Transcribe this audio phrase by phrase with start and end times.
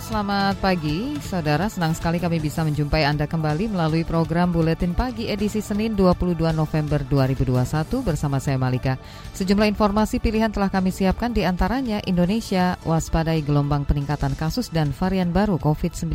[0.00, 1.20] Selamat pagi.
[1.20, 6.32] Saudara, senang sekali kami bisa menjumpai Anda kembali melalui program Buletin Pagi edisi Senin 22
[6.56, 8.96] November 2021 bersama saya Malika.
[9.36, 15.28] Sejumlah informasi pilihan telah kami siapkan di antaranya Indonesia waspadai gelombang peningkatan kasus dan varian
[15.28, 16.08] baru COVID-19.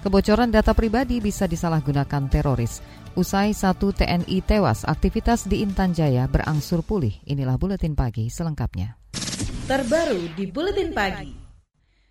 [0.00, 2.80] Kebocoran data pribadi bisa disalahgunakan teroris.
[3.12, 7.12] Usai satu TNI tewas, aktivitas di Intan Jaya berangsur pulih.
[7.28, 8.96] Inilah Buletin Pagi selengkapnya.
[9.68, 11.47] Terbaru di Buletin Pagi.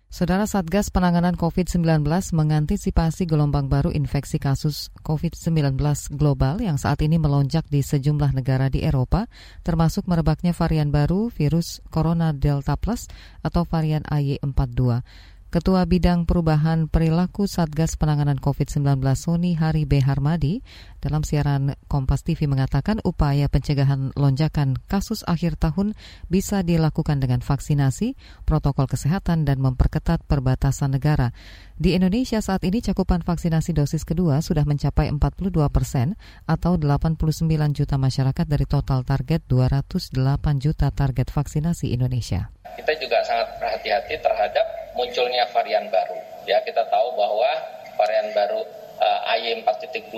[0.08, 1.84] Saudara Satgas Penanganan COVID-19
[2.32, 5.76] mengantisipasi gelombang baru infeksi kasus COVID-19
[6.16, 9.28] global yang saat ini melonjak di sejumlah negara di Eropa,
[9.68, 13.04] termasuk merebaknya varian baru virus corona Delta Plus
[13.44, 15.04] atau varian AY42.
[15.48, 20.04] Ketua Bidang Perubahan Perilaku Satgas Penanganan COVID-19 Sony Hari B.
[20.04, 20.60] Harmadi
[21.00, 25.96] dalam siaran Kompas TV mengatakan upaya pencegahan lonjakan kasus akhir tahun
[26.28, 28.12] bisa dilakukan dengan vaksinasi,
[28.44, 31.32] protokol kesehatan, dan memperketat perbatasan negara.
[31.80, 37.24] Di Indonesia saat ini cakupan vaksinasi dosis kedua sudah mencapai 42 persen atau 89
[37.72, 40.12] juta masyarakat dari total target 208
[40.60, 42.52] juta target vaksinasi Indonesia.
[42.76, 46.18] Kita juga sangat berhati-hati terhadap munculnya varian baru.
[46.50, 47.46] Ya, kita tahu bahwa
[47.94, 48.66] varian baru
[48.98, 50.10] uh, AY 4.2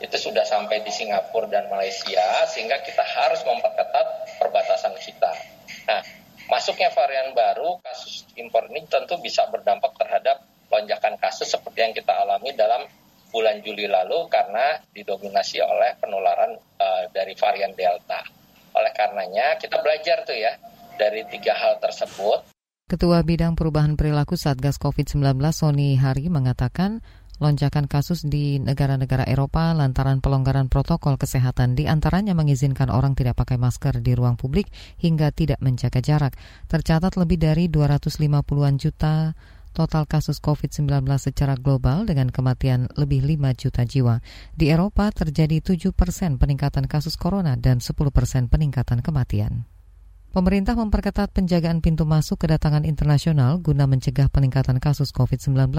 [0.00, 5.28] itu sudah sampai di Singapura dan Malaysia sehingga kita harus memperketat perbatasan kita.
[5.84, 6.00] Nah,
[6.48, 10.40] masuknya varian baru kasus impor ini tentu bisa berdampak terhadap
[10.72, 12.88] lonjakan kasus seperti yang kita alami dalam
[13.28, 18.24] bulan Juli lalu karena didominasi oleh penularan uh, dari varian Delta.
[18.72, 20.56] Oleh karenanya kita belajar tuh ya
[20.96, 22.59] dari tiga hal tersebut
[22.90, 27.06] Ketua Bidang Perubahan Perilaku Satgas COVID-19 Sony Hari mengatakan
[27.38, 33.62] lonjakan kasus di negara-negara Eropa lantaran pelonggaran protokol kesehatan di antaranya mengizinkan orang tidak pakai
[33.62, 36.34] masker di ruang publik hingga tidak menjaga jarak.
[36.66, 39.38] Tercatat lebih dari 250-an juta
[39.70, 44.18] total kasus COVID-19 secara global dengan kematian lebih 5 juta jiwa.
[44.50, 49.70] Di Eropa terjadi 7 persen peningkatan kasus corona dan 10 persen peningkatan kematian.
[50.30, 55.74] Pemerintah memperketat penjagaan pintu masuk kedatangan internasional guna mencegah peningkatan kasus COVID-19.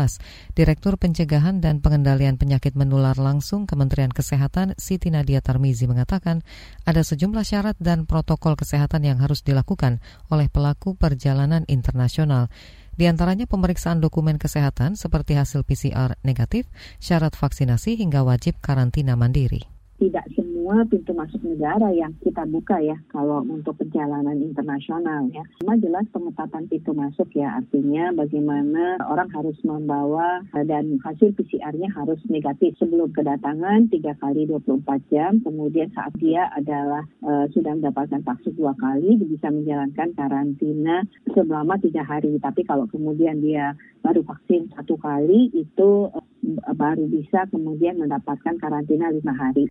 [0.51, 6.43] Direktur Pencegahan dan Pengendalian Penyakit Menular Langsung Kementerian Kesehatan Siti Nadia Tarmizi mengatakan
[6.83, 12.51] ada sejumlah syarat dan protokol kesehatan yang harus dilakukan oleh pelaku perjalanan internasional.
[12.91, 16.67] Di antaranya pemeriksaan dokumen kesehatan seperti hasil PCR negatif,
[16.99, 19.63] syarat vaksinasi hingga wajib karantina mandiri.
[19.95, 20.50] Tidak
[20.89, 25.41] pintu masuk negara yang kita buka ya kalau untuk perjalanan internasional ya.
[25.61, 31.89] Cuma jelas pengetatan pintu masuk ya artinya bagaimana orang harus membawa eh, dan hasil PCR-nya
[31.93, 38.21] harus negatif sebelum kedatangan tiga kali 24 jam kemudian saat dia adalah uh, sudah mendapatkan
[38.23, 44.73] vaksin dua kali bisa menjalankan karantina selama tiga hari tapi kalau kemudian dia baru vaksin
[44.73, 49.69] satu kali itu uh, baru bisa kemudian mendapatkan karantina lima hari.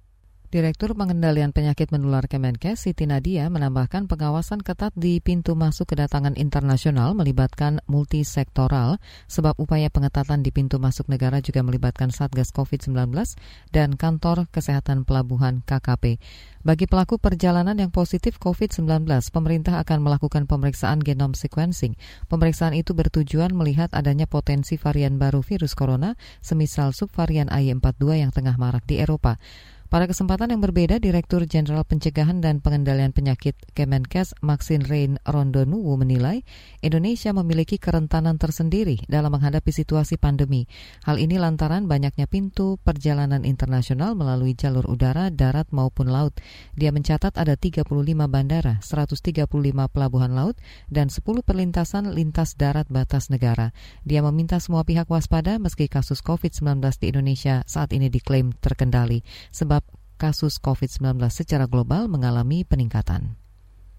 [0.50, 7.14] Direktur Pengendalian Penyakit Menular Kemenkes Siti Nadia menambahkan pengawasan ketat di pintu masuk kedatangan internasional
[7.14, 8.98] melibatkan multisektoral
[9.30, 13.14] sebab upaya pengetatan di pintu masuk negara juga melibatkan Satgas COVID-19
[13.70, 16.18] dan Kantor Kesehatan Pelabuhan KKP.
[16.66, 21.94] Bagi pelaku perjalanan yang positif COVID-19, pemerintah akan melakukan pemeriksaan genom sequencing.
[22.26, 28.58] Pemeriksaan itu bertujuan melihat adanya potensi varian baru virus corona, semisal subvarian AY42 yang tengah
[28.58, 29.38] marak di Eropa.
[29.90, 36.46] Pada kesempatan yang berbeda, Direktur Jenderal Pencegahan dan Pengendalian Penyakit Kemenkes Maxine Rain Rondonuwu menilai
[36.78, 40.70] Indonesia memiliki kerentanan tersendiri dalam menghadapi situasi pandemi.
[41.02, 46.38] Hal ini lantaran banyaknya pintu perjalanan internasional melalui jalur udara, darat maupun laut.
[46.78, 47.82] Dia mencatat ada 35
[48.30, 49.50] bandara, 135
[49.90, 50.54] pelabuhan laut,
[50.86, 53.74] dan 10 perlintasan lintas darat batas negara.
[54.06, 59.26] Dia meminta semua pihak waspada meski kasus COVID-19 di Indonesia saat ini diklaim terkendali.
[59.50, 59.79] Sebab
[60.20, 63.40] kasus COVID-19 secara global mengalami peningkatan.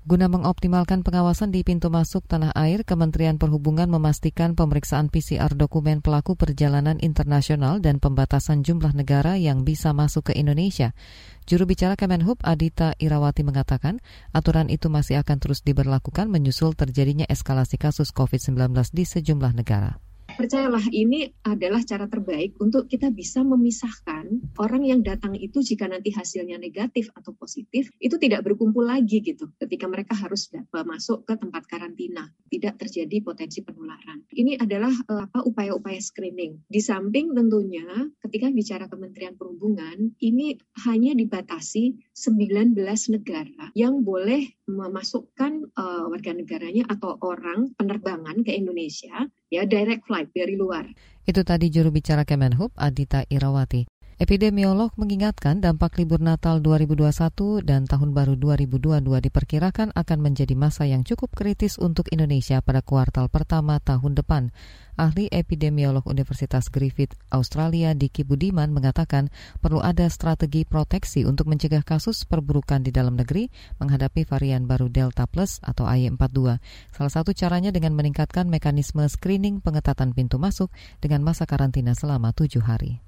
[0.01, 6.33] Guna mengoptimalkan pengawasan di pintu masuk tanah air, Kementerian Perhubungan memastikan pemeriksaan PCR dokumen pelaku
[6.33, 10.97] perjalanan internasional dan pembatasan jumlah negara yang bisa masuk ke Indonesia.
[11.45, 14.01] Juru bicara Kemenhub Adita Irawati mengatakan
[14.33, 20.01] aturan itu masih akan terus diberlakukan menyusul terjadinya eskalasi kasus COVID-19 di sejumlah negara
[20.41, 24.25] percayalah ini adalah cara terbaik untuk kita bisa memisahkan
[24.57, 29.53] orang yang datang itu jika nanti hasilnya negatif atau positif itu tidak berkumpul lagi gitu
[29.61, 34.25] ketika mereka harus masuk ke tempat karantina tidak terjadi potensi penularan.
[34.33, 36.65] Ini adalah uh, apa upaya-upaya screening.
[36.67, 37.85] Di samping tentunya
[38.25, 40.59] ketika bicara Kementerian Perhubungan ini
[40.89, 42.75] hanya dibatasi 19
[43.13, 50.31] negara yang boleh memasukkan uh, warga negaranya atau orang penerbangan ke Indonesia ya direct flight
[50.31, 50.88] dari luar.
[51.27, 53.86] Itu tadi juru bicara Kemenhub Adita Irawati.
[54.21, 61.01] Epidemiolog mengingatkan dampak libur Natal 2021 dan Tahun Baru 2022 diperkirakan akan menjadi masa yang
[61.01, 64.53] cukup kritis untuk Indonesia pada kuartal pertama tahun depan.
[64.94, 72.21] Ahli epidemiolog Universitas Griffith Australia Diki Budiman mengatakan perlu ada strategi proteksi untuk mencegah kasus
[72.29, 73.50] perburukan di dalam negeri
[73.81, 76.62] menghadapi varian baru Delta Plus atau AY42.
[76.94, 80.69] Salah satu caranya dengan meningkatkan mekanisme screening pengetatan pintu masuk
[81.01, 83.01] dengan masa karantina selama tujuh hari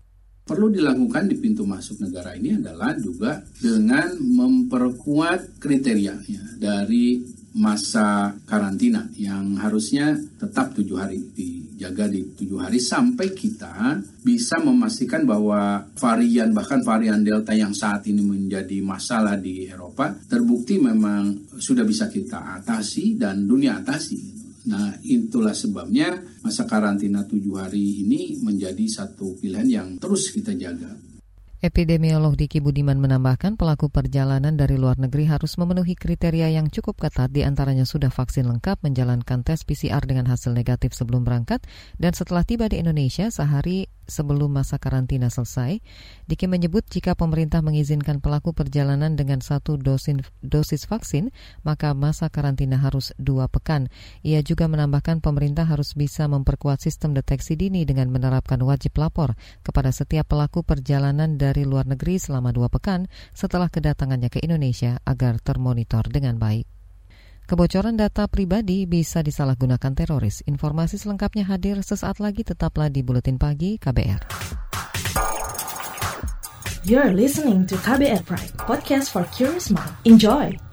[0.44, 7.24] perlu dilakukan di pintu masuk negara ini adalah juga dengan memperkuat kriterianya dari
[7.54, 15.22] masa karantina yang harusnya tetap tujuh hari dijaga di tujuh hari sampai kita bisa memastikan
[15.24, 21.86] bahwa varian bahkan varian delta yang saat ini menjadi masalah di Eropa terbukti memang sudah
[21.86, 28.88] bisa kita atasi dan dunia atasi Nah, itulah sebabnya masa karantina tujuh hari ini menjadi
[28.88, 30.96] satu pilihan yang terus kita jaga.
[31.64, 37.32] Epidemiolog Diki Budiman menambahkan pelaku perjalanan dari luar negeri harus memenuhi kriteria yang cukup ketat
[37.32, 41.64] di antaranya sudah vaksin lengkap, menjalankan tes PCR dengan hasil negatif sebelum berangkat,
[41.96, 45.80] dan setelah tiba di Indonesia sehari sebelum masa karantina selesai.
[46.28, 51.32] Diki menyebut jika pemerintah mengizinkan pelaku perjalanan dengan satu dosis, dosis vaksin,
[51.64, 53.88] maka masa karantina harus dua pekan.
[54.22, 59.34] Ia juga menambahkan pemerintah harus bisa memperkuat sistem deteksi dini dengan menerapkan wajib lapor
[59.64, 65.40] kepada setiap pelaku perjalanan dari luar negeri selama dua pekan setelah kedatangannya ke Indonesia agar
[65.40, 66.83] termonitor dengan baik.
[67.44, 70.40] Kebocoran data pribadi bisa disalahgunakan teroris.
[70.48, 74.24] Informasi selengkapnya hadir sesaat lagi tetaplah di Buletin Pagi KBR.
[76.88, 79.92] You're listening to KBR Pride, podcast for curious mind.
[80.04, 80.73] Enjoy!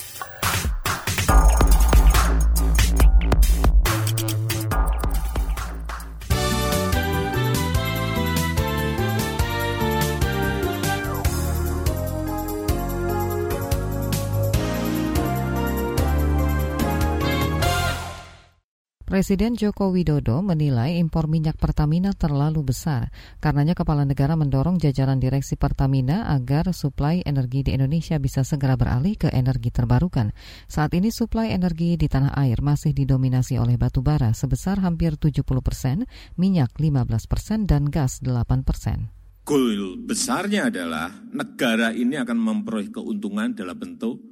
[19.11, 23.11] Presiden Joko Widodo menilai impor minyak Pertamina terlalu besar.
[23.43, 29.19] Karenanya Kepala Negara mendorong jajaran Direksi Pertamina agar suplai energi di Indonesia bisa segera beralih
[29.19, 30.31] ke energi terbarukan.
[30.71, 35.43] Saat ini suplai energi di tanah air masih didominasi oleh batu bara sebesar hampir 70
[35.59, 36.07] persen,
[36.39, 39.11] minyak 15 persen, dan gas 8 persen.
[39.43, 44.23] Goal besarnya adalah negara ini akan memperoleh keuntungan dalam bentuk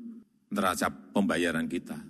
[0.54, 2.07] neraca pembayaran kita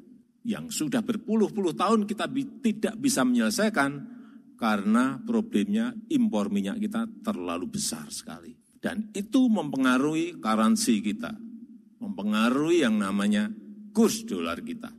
[0.49, 2.25] yang sudah berpuluh-puluh tahun kita
[2.65, 4.17] tidak bisa menyelesaikan
[4.57, 8.57] karena problemnya impor minyak kita terlalu besar sekali.
[8.81, 11.37] Dan itu mempengaruhi currency kita,
[12.01, 13.53] mempengaruhi yang namanya
[13.93, 14.98] kurs dolar kita.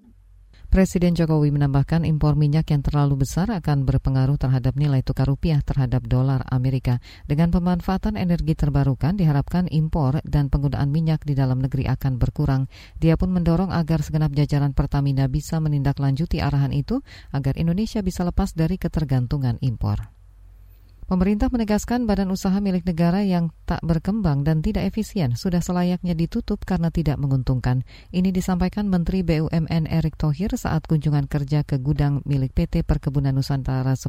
[0.69, 6.05] Presiden Jokowi menambahkan impor minyak yang terlalu besar akan berpengaruh terhadap nilai tukar rupiah terhadap
[6.05, 7.01] dolar Amerika.
[7.25, 12.69] Dengan pemanfaatan energi terbarukan diharapkan impor dan penggunaan minyak di dalam negeri akan berkurang.
[13.01, 17.01] Dia pun mendorong agar segenap jajaran Pertamina bisa menindaklanjuti arahan itu
[17.33, 20.18] agar Indonesia bisa lepas dari ketergantungan impor.
[21.09, 26.61] Pemerintah menegaskan badan usaha milik negara yang tak berkembang dan tidak efisien sudah selayaknya ditutup
[26.69, 27.81] karena tidak menguntungkan.
[28.13, 33.97] Ini disampaikan Menteri BUMN Erick Thohir saat kunjungan kerja ke gudang milik PT Perkebunan Nusantara
[33.97, 34.05] 10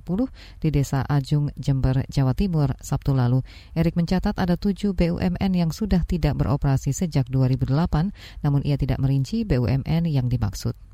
[0.61, 3.40] di Desa Ajung, Jember, Jawa Timur, Sabtu lalu.
[3.73, 8.12] Erick mencatat ada tujuh BUMN yang sudah tidak beroperasi sejak 2008,
[8.45, 10.89] namun ia tidak merinci BUMN yang dimaksud.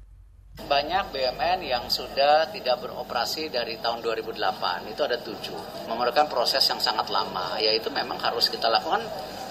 [0.66, 5.86] Banyak BUMN yang sudah tidak beroperasi dari tahun 2008, itu ada tujuh.
[5.86, 9.04] Memerlukan proses yang sangat lama, yaitu memang harus kita lakukan.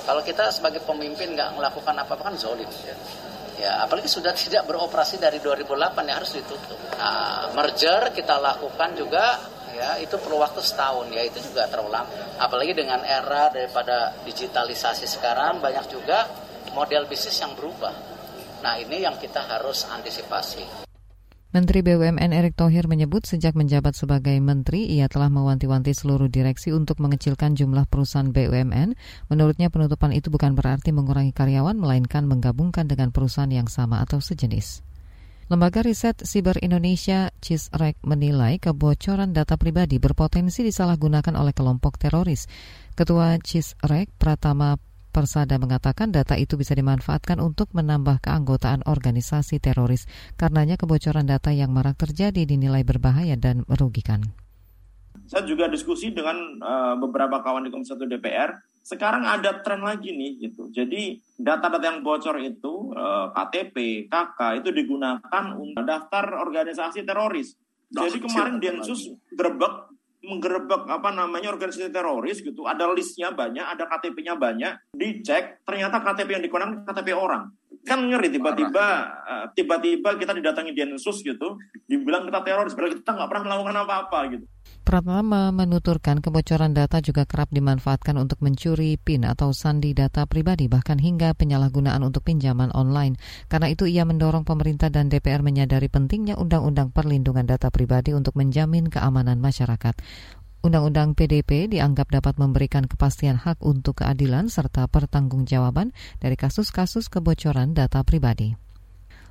[0.04, 2.68] Kalau kita sebagai pemimpin nggak melakukan apa-apa kan zolim.
[2.84, 2.96] Ya.
[3.62, 6.80] ya, apalagi sudah tidak beroperasi dari 2008 ya harus ditutup.
[7.00, 9.40] Nah, merger kita lakukan juga
[9.76, 12.08] ya itu perlu waktu setahun ya itu juga terlalu lama
[12.40, 16.32] apalagi dengan era daripada digitalisasi sekarang banyak juga
[16.72, 17.92] model bisnis yang berubah
[18.64, 20.85] nah ini yang kita harus antisipasi
[21.56, 27.00] Menteri BUMN Erick Thohir menyebut sejak menjabat sebagai menteri, ia telah mewanti-wanti seluruh direksi untuk
[27.00, 28.92] mengecilkan jumlah perusahaan BUMN.
[29.32, 34.84] Menurutnya penutupan itu bukan berarti mengurangi karyawan, melainkan menggabungkan dengan perusahaan yang sama atau sejenis.
[35.48, 42.52] Lembaga Riset Siber Indonesia CISREC menilai kebocoran data pribadi berpotensi disalahgunakan oleh kelompok teroris.
[43.00, 44.76] Ketua CISREC Pratama
[45.16, 50.12] Persada mengatakan data itu bisa dimanfaatkan untuk menambah keanggotaan organisasi teroris.
[50.36, 54.36] Karenanya kebocoran data yang marak terjadi dinilai berbahaya dan merugikan.
[55.24, 58.60] Saya juga diskusi dengan uh, beberapa kawan di Komisi 1 DPR.
[58.84, 60.68] Sekarang ada tren lagi nih gitu.
[60.68, 67.56] Jadi data-data yang bocor itu uh, KTP, KK itu digunakan untuk daftar organisasi teroris.
[67.88, 69.95] Jadi kemarin Densus gerbek
[70.26, 76.42] menggerebek apa namanya organisasi teroris gitu, ada listnya banyak, ada KTP-nya banyak, dicek ternyata KTP
[76.42, 77.54] yang digunakan KTP orang.
[77.86, 78.86] Kan ngeri tiba-tiba
[79.30, 84.20] uh, tiba-tiba kita didatangi Densus gitu, dibilang kita teroris, padahal kita nggak pernah melakukan apa-apa
[84.34, 84.46] gitu.
[84.86, 91.02] Pratama menuturkan kebocoran data juga kerap dimanfaatkan untuk mencuri PIN atau sandi data pribadi bahkan
[91.02, 93.18] hingga penyalahgunaan untuk pinjaman online.
[93.50, 98.86] Karena itu ia mendorong pemerintah dan DPR menyadari pentingnya Undang-Undang Perlindungan Data Pribadi untuk menjamin
[98.94, 99.98] keamanan masyarakat.
[100.66, 108.02] Undang-undang PDP dianggap dapat memberikan kepastian hak untuk keadilan serta pertanggungjawaban dari kasus-kasus kebocoran data
[108.02, 108.58] pribadi.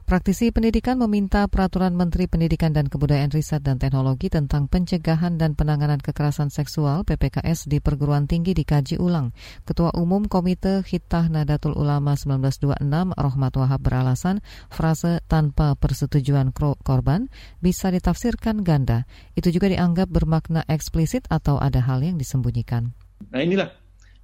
[0.05, 5.97] Praktisi pendidikan meminta Peraturan Menteri Pendidikan dan Kebudayaan Riset dan Teknologi tentang pencegahan dan penanganan
[5.97, 9.33] kekerasan seksual PPKS di perguruan tinggi dikaji ulang.
[9.65, 12.85] Ketua Umum Komite Hitah Nadatul Ulama 1926
[13.17, 16.53] Rohmat Wahab beralasan frase tanpa persetujuan
[16.85, 17.33] korban
[17.65, 19.09] bisa ditafsirkan ganda.
[19.33, 22.93] Itu juga dianggap bermakna eksplisit atau ada hal yang disembunyikan.
[23.33, 23.73] Nah inilah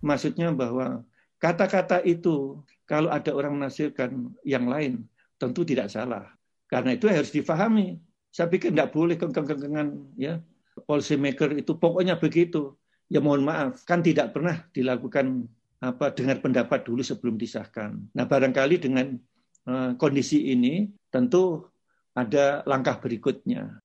[0.05, 1.09] maksudnya bahwa
[1.41, 5.09] kata-kata itu kalau ada orang menafsirkan yang lain
[5.41, 6.29] tentu tidak salah.
[6.69, 7.97] Karena itu harus difahami.
[8.29, 10.39] Saya pikir tidak boleh kengkeng-kengkengan ya.
[10.87, 12.77] Policy maker itu pokoknya begitu.
[13.11, 15.51] Ya mohon maaf, kan tidak pernah dilakukan
[15.83, 17.99] apa dengar pendapat dulu sebelum disahkan.
[18.15, 19.19] Nah barangkali dengan
[19.67, 21.67] uh, kondisi ini tentu
[22.15, 23.83] ada langkah berikutnya.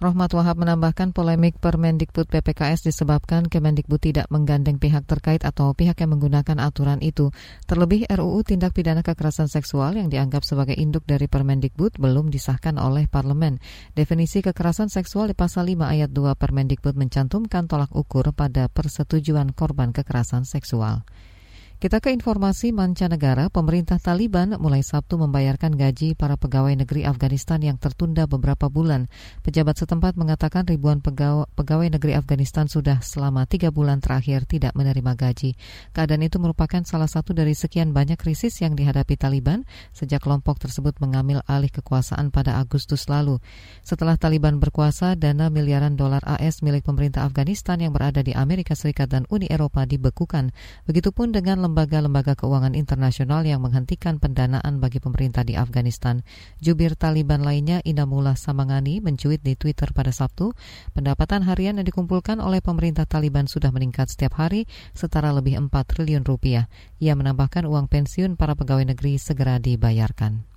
[0.00, 6.16] Rohmat Wahab menambahkan polemik Permendikbud PPKS disebabkan Kemendikbud tidak menggandeng pihak terkait atau pihak yang
[6.16, 7.36] menggunakan aturan itu.
[7.68, 13.12] Terlebih RUU Tindak Pidana Kekerasan Seksual yang dianggap sebagai induk dari Permendikbud belum disahkan oleh
[13.12, 13.60] parlemen.
[13.92, 19.92] Definisi kekerasan seksual di pasal 5 ayat 2 Permendikbud mencantumkan tolak ukur pada persetujuan korban
[19.92, 21.04] kekerasan seksual.
[21.80, 27.80] Kita ke informasi mancanegara, pemerintah Taliban mulai Sabtu membayarkan gaji para pegawai negeri Afghanistan yang
[27.80, 29.08] tertunda beberapa bulan.
[29.40, 35.16] Pejabat setempat mengatakan ribuan pegawai, pegawai negeri Afghanistan sudah selama tiga bulan terakhir tidak menerima
[35.16, 35.56] gaji.
[35.96, 39.64] Keadaan itu merupakan salah satu dari sekian banyak krisis yang dihadapi Taliban
[39.96, 43.40] sejak kelompok tersebut mengambil alih kekuasaan pada Agustus lalu.
[43.80, 49.08] Setelah Taliban berkuasa, dana miliaran dolar AS milik pemerintah Afghanistan yang berada di Amerika Serikat
[49.08, 50.52] dan Uni Eropa dibekukan.
[50.84, 56.26] Begitupun dengan lembaga-lembaga keuangan internasional yang menghentikan pendanaan bagi pemerintah di Afghanistan.
[56.58, 60.50] Jubir Taliban lainnya Inamullah Samangani mencuit di Twitter pada Sabtu,
[60.90, 64.66] pendapatan harian yang dikumpulkan oleh pemerintah Taliban sudah meningkat setiap hari
[64.98, 66.66] setara lebih 4 triliun rupiah.
[66.98, 70.50] Ia menambahkan uang pensiun para pegawai negeri segera dibayarkan.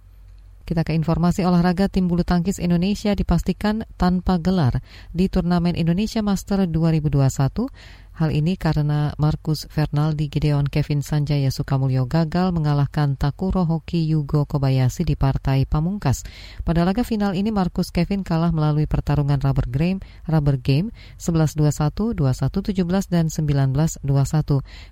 [0.64, 4.80] Kita ke informasi olahraga tim bulu tangkis Indonesia dipastikan tanpa gelar
[5.12, 7.68] di turnamen Indonesia Master 2021
[8.14, 15.02] Hal ini karena Markus Fernaldi Gideon Kevin Sanjaya Sukamulyo gagal mengalahkan Takuro Hoki Yugo Kobayashi
[15.02, 16.22] di partai Pamungkas.
[16.62, 19.98] Pada laga final ini Markus Kevin kalah melalui pertarungan rubber game,
[20.30, 24.06] rubber game 11-21, 21-17 dan 19-21.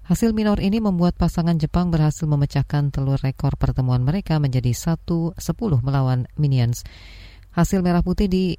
[0.09, 5.37] Hasil minor ini membuat pasangan Jepang berhasil memecahkan telur rekor pertemuan mereka menjadi 1-10
[5.85, 6.81] melawan Minions.
[7.53, 8.57] Hasil merah putih di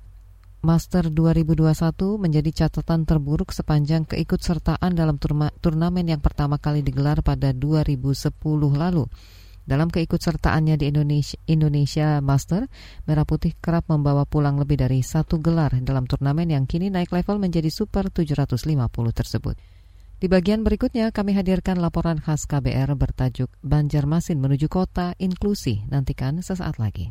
[0.62, 5.18] Master 2021 menjadi catatan terburuk sepanjang keikutsertaan dalam
[5.58, 8.30] turnamen yang pertama kali digelar pada 2010
[8.78, 9.10] lalu.
[9.66, 12.70] Dalam keikutsertaannya di Indonesia, Indonesia Master,
[13.10, 17.42] Merah Putih kerap membawa pulang lebih dari satu gelar dalam turnamen yang kini naik level
[17.42, 18.62] menjadi Super 750
[19.10, 19.58] tersebut.
[20.22, 25.82] Di bagian berikutnya kami hadirkan laporan khas KBR bertajuk Banjarmasin menuju kota inklusi.
[25.90, 27.10] Nantikan sesaat lagi.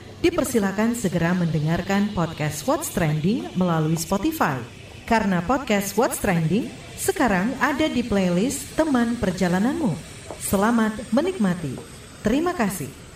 [0.21, 4.61] dipersilakan segera mendengarkan podcast What's Trending melalui Spotify.
[5.09, 9.97] Karena podcast What's Trending sekarang ada di playlist teman perjalananmu.
[10.37, 11.73] Selamat menikmati.
[12.21, 13.10] Terima kasih.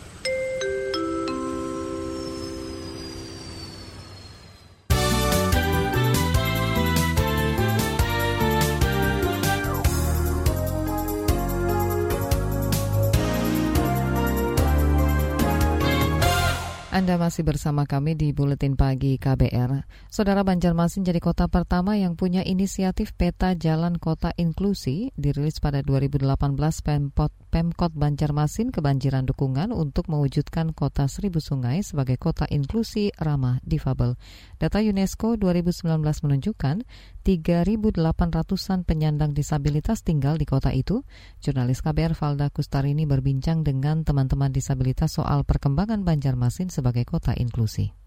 [16.96, 19.84] Anda masih bersama kami di Buletin Pagi KBR.
[20.08, 26.56] Saudara Banjarmasin jadi kota pertama yang punya inisiatif peta jalan kota inklusi dirilis pada 2018
[26.56, 34.20] Pemkot, Pemkot Banjarmasin kebanjiran dukungan untuk mewujudkan kota seribu sungai sebagai kota inklusi ramah difabel.
[34.60, 36.84] Data UNESCO 2019 menunjukkan
[37.24, 41.08] 3.800-an penyandang disabilitas tinggal di kota itu.
[41.40, 48.05] Jurnalis KBR Valda Kustarini berbincang dengan teman-teman disabilitas soal perkembangan Banjarmasin sebagai kota inklusi.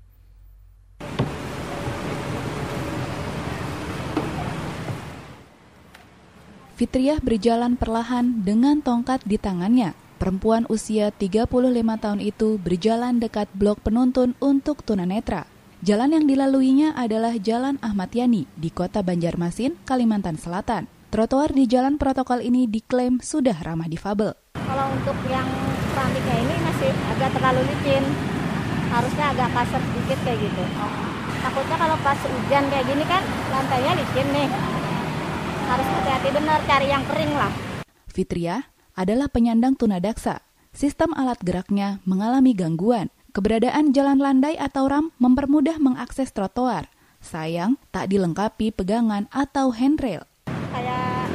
[6.78, 9.98] Fitriah berjalan perlahan dengan tongkat di tangannya.
[10.22, 15.50] Perempuan usia 35 tahun itu berjalan dekat blok penuntun untuk tunanetra.
[15.82, 20.86] Jalan yang dilaluinya adalah Jalan Ahmad Yani di kota Banjarmasin, Kalimantan Selatan.
[21.10, 24.38] Trotoar di jalan protokol ini diklaim sudah ramah difabel.
[24.54, 25.50] Kalau untuk yang
[25.90, 28.06] keramiknya ini masih agak terlalu licin,
[28.94, 30.64] harusnya agak kasar sedikit kayak gitu
[31.38, 33.22] takutnya kalau pas hujan kayak gini kan
[33.54, 34.48] lantainya licin nih
[35.68, 37.52] harus hati-hati benar cari yang kering lah.
[38.08, 40.40] Fitria adalah penyandang tunadaksa.
[40.72, 43.12] Sistem alat geraknya mengalami gangguan.
[43.36, 46.88] Keberadaan jalan landai atau ram mempermudah mengakses trotoar.
[47.20, 50.24] Sayang tak dilengkapi pegangan atau handrail.
[50.48, 51.28] Kayak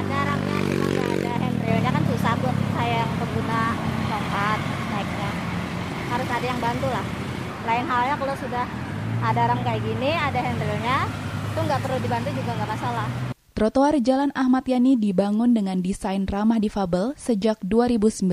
[0.00, 1.90] ada ramnya cuma nggak ada handrailnya.
[1.92, 3.62] Kan susah buat saya yang pengguna
[4.08, 5.30] tongkat naiknya.
[6.08, 7.06] Harus ada yang bantu lah.
[7.68, 8.64] Lain halnya kalau sudah
[9.22, 11.06] ada ram kayak gini ada handle-nya
[11.52, 16.56] itu nggak perlu dibantu juga nggak masalah Trotoar Jalan Ahmad Yani dibangun dengan desain ramah
[16.56, 18.24] difabel sejak 2019.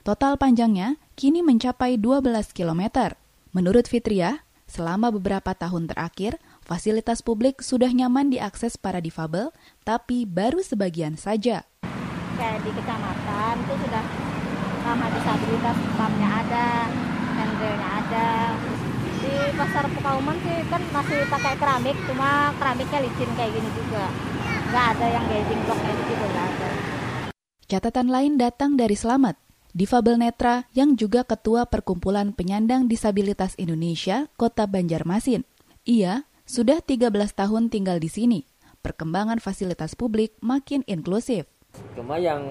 [0.00, 3.12] Total panjangnya kini mencapai 12 km.
[3.52, 9.52] Menurut Fitria, selama beberapa tahun terakhir, fasilitas publik sudah nyaman diakses para difabel,
[9.84, 11.68] tapi baru sebagian saja.
[12.40, 14.04] Kayak di kecamatan itu sudah
[14.88, 16.66] ramah disabilitas pumpnya ada
[17.36, 18.28] handle-nya ada
[19.20, 24.29] di pasar Pekauman sih kan masih pakai keramik cuma keramiknya licin kayak gini juga
[24.70, 26.68] nggak ada yang glazing block kayak gitu nggak ada
[27.70, 29.38] Catatan lain datang dari Selamat,
[29.74, 35.46] difabel netra yang juga ketua Perkumpulan Penyandang Disabilitas Indonesia, Kota Banjarmasin.
[35.86, 38.40] Ia sudah 13 tahun tinggal di sini.
[38.82, 41.46] Perkembangan fasilitas publik makin inklusif.
[41.94, 42.50] Cuma yang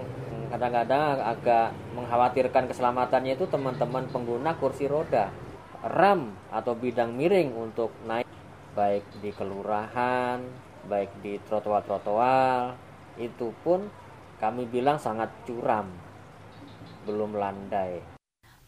[0.56, 5.36] kadang-kadang agak mengkhawatirkan keselamatannya itu teman-teman pengguna kursi roda
[5.84, 8.28] ram atau bidang miring untuk naik
[8.72, 12.78] baik di kelurahan baik di trotoar-trotoar
[13.20, 13.90] itu pun
[14.40, 15.90] kami bilang sangat curam
[17.04, 18.20] belum landai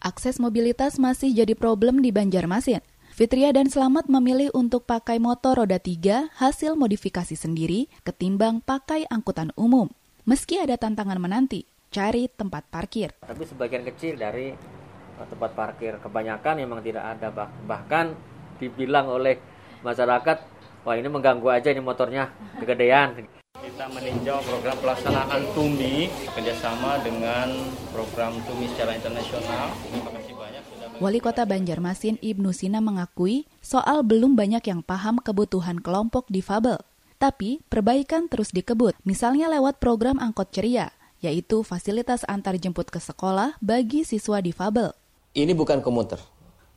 [0.01, 2.81] Akses mobilitas masih jadi problem di Banjarmasin.
[3.13, 9.53] Fitria dan Selamat memilih untuk pakai motor roda tiga hasil modifikasi sendiri ketimbang pakai angkutan
[9.53, 9.93] umum.
[10.25, 13.13] Meski ada tantangan menanti, cari tempat parkir.
[13.21, 17.29] Tapi sebagian kecil dari eh, tempat parkir kebanyakan memang tidak ada
[17.69, 18.17] bahkan
[18.57, 19.37] dibilang oleh
[19.85, 20.50] masyarakat
[20.81, 23.27] wah ini mengganggu aja ini motornya kegedean.
[23.61, 27.53] Kita meninjau program pelaksanaan TUMI kerjasama dengan
[27.93, 29.69] program TUMI secara internasional.
[29.85, 30.61] Terima kasih banyak.
[31.01, 36.77] Wali Kota Banjarmasin Ibnu Sina mengakui soal belum banyak yang paham kebutuhan kelompok difabel.
[37.21, 40.89] Tapi perbaikan terus dikebut, misalnya lewat program angkot ceria,
[41.21, 44.93] yaitu fasilitas antar jemput ke sekolah bagi siswa difabel.
[45.37, 46.17] Ini bukan komuter,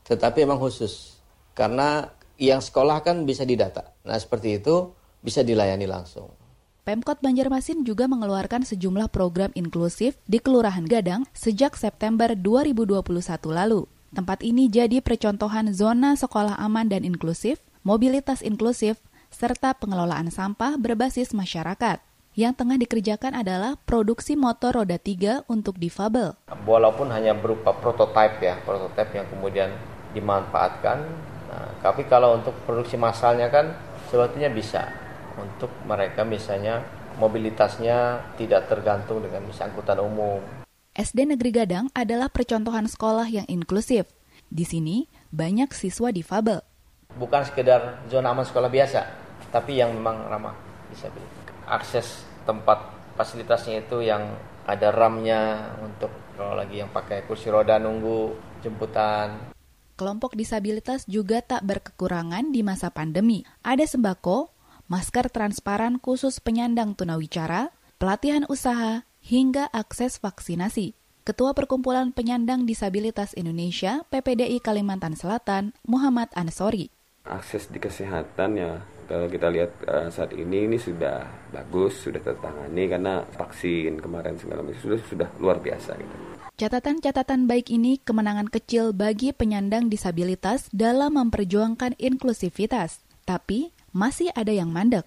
[0.05, 1.17] tetapi memang khusus.
[1.57, 2.13] Karena
[2.49, 3.95] yang sekolah kan bisa didata.
[4.05, 4.93] Nah seperti itu
[5.25, 6.29] bisa dilayani langsung.
[6.85, 13.01] Pemkot Banjarmasin juga mengeluarkan sejumlah program inklusif di Kelurahan Gadang sejak September 2021
[13.49, 13.89] lalu.
[14.13, 19.01] Tempat ini jadi percontohan zona sekolah aman dan inklusif, mobilitas inklusif,
[19.33, 22.05] serta pengelolaan sampah berbasis masyarakat.
[22.35, 26.35] Yang tengah dikerjakan adalah produksi motor roda tiga untuk difabel.
[26.69, 29.71] Walaupun hanya berupa prototipe ya, prototipe yang kemudian
[30.13, 31.33] dimanfaatkan.
[31.55, 33.71] Nah, tapi kalau untuk produksi massalnya kan
[34.11, 34.91] sebetulnya bisa
[35.39, 36.83] untuk mereka misalnya
[37.15, 40.43] mobilitasnya tidak tergantung dengan misalnya angkutan umum.
[40.99, 44.11] SD Negeri Gadang adalah percontohan sekolah yang inklusif.
[44.51, 46.59] Di sini banyak siswa difabel.
[47.15, 49.07] Bukan sekedar zona aman sekolah biasa,
[49.55, 50.55] tapi yang memang ramah
[50.91, 54.35] disabilitas akses tempat fasilitasnya itu yang
[54.67, 59.54] ada ramnya untuk kalau lagi yang pakai kursi roda nunggu jemputan.
[59.95, 63.47] Kelompok disabilitas juga tak berkekurangan di masa pandemi.
[63.63, 64.51] Ada sembako,
[64.91, 67.71] masker transparan khusus penyandang tunawicara,
[68.03, 70.99] pelatihan usaha, hingga akses vaksinasi.
[71.23, 76.91] Ketua Perkumpulan Penyandang Disabilitas Indonesia PPDI Kalimantan Selatan, Muhammad Ansori.
[77.25, 82.85] Akses di kesehatan ya kalau kita lihat uh, saat ini ini sudah bagus sudah tertangani
[82.91, 86.17] karena vaksin kemarin segala macam sudah sudah luar biasa gitu.
[86.55, 93.03] Catatan-catatan baik ini kemenangan kecil bagi penyandang disabilitas dalam memperjuangkan inklusivitas.
[93.27, 95.03] Tapi masih ada yang mandek.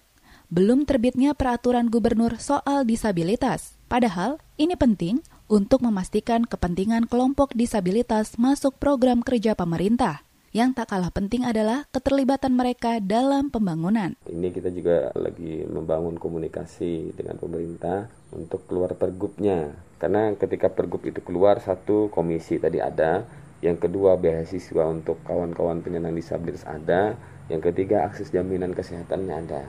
[0.52, 3.80] Belum terbitnya peraturan gubernur soal disabilitas.
[3.88, 10.28] Padahal ini penting untuk memastikan kepentingan kelompok disabilitas masuk program kerja pemerintah.
[10.52, 14.20] Yang tak kalah penting adalah keterlibatan mereka dalam pembangunan.
[14.28, 18.04] Ini kita juga lagi membangun komunikasi dengan pemerintah
[18.36, 19.87] untuk keluar pergubnya.
[19.98, 23.26] Karena ketika pergub itu keluar, satu komisi tadi ada,
[23.58, 27.18] yang kedua beasiswa untuk kawan-kawan penyandang disabilitas ada,
[27.50, 29.62] yang ketiga akses jaminan kesehatannya ada.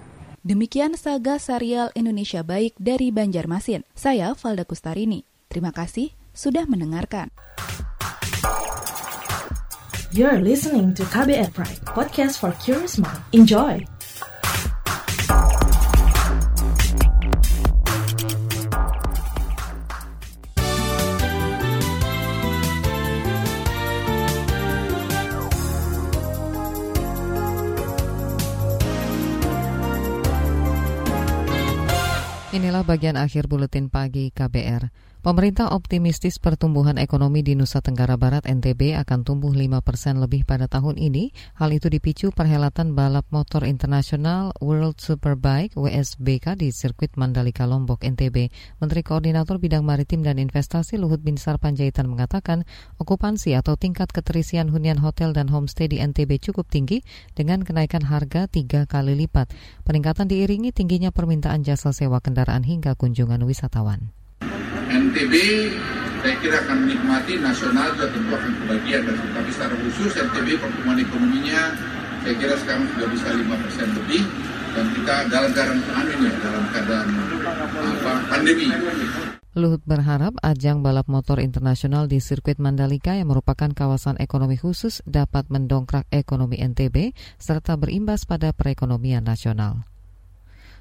[0.45, 3.83] Demikian saga serial Indonesia Baik dari Banjarmasin.
[3.91, 5.27] Saya Valda Kustarini.
[5.51, 7.33] Terima kasih sudah mendengarkan.
[10.09, 13.21] You're listening to KBR Pride, podcast for curious mind.
[13.29, 13.98] Enjoy!
[32.79, 34.87] Inilah bagian akhir buletin pagi KBR.
[35.19, 40.71] Pemerintah optimistis pertumbuhan ekonomi di Nusa Tenggara Barat NTB akan tumbuh 5 persen lebih pada
[40.71, 41.35] tahun ini.
[41.59, 48.47] Hal itu dipicu perhelatan balap motor internasional World Superbike WSBK di sirkuit Mandalika Lombok NTB.
[48.79, 52.63] Menteri Koordinator Bidang Maritim dan Investasi Luhut Binsar Panjaitan mengatakan
[52.95, 57.03] okupansi atau tingkat keterisian hunian hotel dan homestay di NTB cukup tinggi
[57.35, 59.51] dengan kenaikan harga tiga kali lipat.
[59.83, 64.15] Peningkatan diiringi tingginya permintaan jasa sewa kendaraan hingga kunjungan wisatawan.
[64.89, 65.33] NTB
[66.19, 70.99] saya kira akan menikmati nasional juga tentu akan kebagian dan tapi secara khusus NTB pertumbuhan
[70.99, 71.61] ekonominya
[72.19, 74.23] saya kira sekarang sudah bisa 5% lebih
[74.75, 77.07] dan kita dalam keadaan anu ya dalam keadaan
[77.79, 78.67] apa pandemi.
[79.57, 85.49] Luhut berharap ajang balap motor internasional di sirkuit Mandalika yang merupakan kawasan ekonomi khusus dapat
[85.49, 89.88] mendongkrak ekonomi NTB serta berimbas pada perekonomian nasional.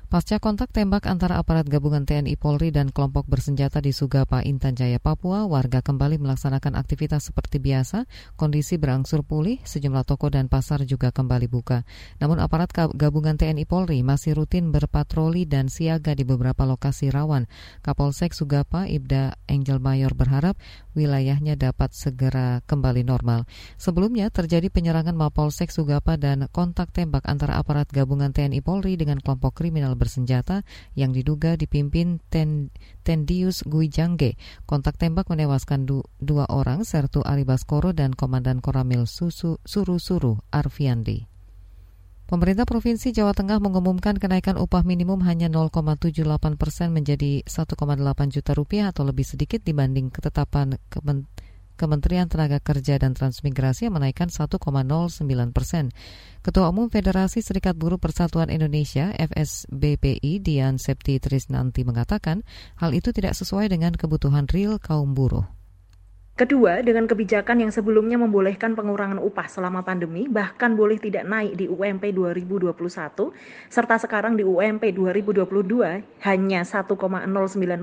[0.09, 4.97] Pasca kontak tembak antara aparat gabungan TNI Polri dan kelompok bersenjata di Sugapa, Intan Jaya,
[4.97, 8.09] Papua, warga kembali melaksanakan aktivitas seperti biasa,
[8.41, 11.85] kondisi berangsur pulih, sejumlah toko dan pasar juga kembali buka.
[12.25, 17.45] Namun aparat gabungan TNI Polri masih rutin berpatroli dan siaga di beberapa lokasi rawan.
[17.85, 20.57] Kapolsek Sugapa, Ibda Angel Mayor berharap
[20.97, 23.45] wilayahnya dapat segera kembali normal.
[23.77, 29.61] Sebelumnya terjadi penyerangan Mapolsek Sugapa dan kontak tembak antara aparat gabungan TNI Polri dengan kelompok
[29.61, 30.63] kriminal bersenjata
[30.95, 32.71] yang diduga dipimpin Ten,
[33.03, 34.39] Tendius Guijangge.
[34.65, 41.27] Kontak tembak menewaskan du, dua orang, Sertu Aribaskoro dan Komandan Koramil Susu, Suru-Suru Arfiandi.
[42.29, 47.75] Pemerintah Provinsi Jawa Tengah mengumumkan kenaikan upah minimum hanya 0,78 persen menjadi 1,8
[48.29, 50.77] juta rupiah atau lebih sedikit dibanding ketetapan
[51.79, 54.59] Kementerian Tenaga Kerja dan Transmigrasi yang menaikkan 1,09
[55.55, 55.95] persen.
[56.43, 62.43] Ketua Umum Federasi Serikat Buruh Persatuan Indonesia FSBPI Dian Septi Trisnanti mengatakan
[62.77, 65.58] hal itu tidak sesuai dengan kebutuhan real kaum buruh.
[66.39, 71.67] Kedua, dengan kebijakan yang sebelumnya membolehkan pengurangan upah selama pandemi, bahkan boleh tidak naik di
[71.67, 73.35] UMP 2021,
[73.67, 75.43] serta sekarang di UMP 2022
[76.23, 76.95] hanya 1,09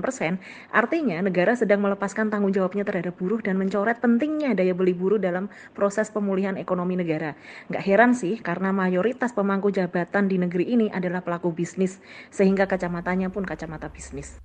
[0.00, 0.40] persen,
[0.72, 5.52] artinya negara sedang melepaskan tanggung jawabnya terhadap buruh dan mencoret pentingnya daya beli buruh dalam
[5.76, 7.36] proses pemulihan ekonomi negara.
[7.68, 12.00] Nggak heran sih, karena mayoritas pemangku jabatan di negeri ini adalah pelaku bisnis,
[12.32, 14.40] sehingga kacamatanya pun kacamata bisnis.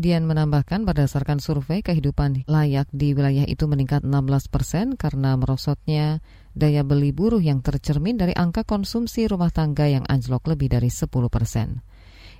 [0.00, 6.24] Dian menambahkan berdasarkan survei kehidupan layak di wilayah itu meningkat 16 persen karena merosotnya
[6.56, 11.04] daya beli buruh yang tercermin dari angka konsumsi rumah tangga yang anjlok lebih dari 10
[11.28, 11.84] persen.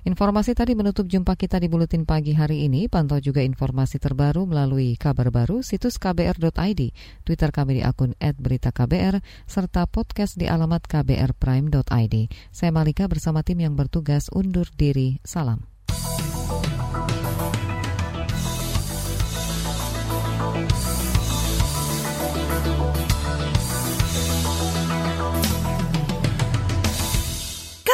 [0.01, 2.89] Informasi tadi menutup jumpa kita di Buletin Pagi hari ini.
[2.89, 6.81] Pantau juga informasi terbaru melalui kabar baru situs kbr.id,
[7.21, 12.15] Twitter kami di akun @beritaKBR, serta podcast di alamat kbrprime.id.
[12.49, 15.21] Saya Malika bersama tim yang bertugas undur diri.
[15.21, 15.70] Salam.